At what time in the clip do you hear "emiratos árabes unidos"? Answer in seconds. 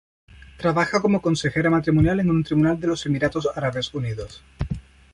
3.05-4.43